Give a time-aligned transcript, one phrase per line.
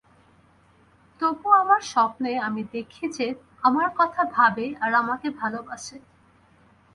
[1.19, 3.27] তবুও আমার স্বপ্নে, আমি দেখি যে
[3.63, 5.97] আমার কথা ভাবে আর আমাকে ভালোবাসে।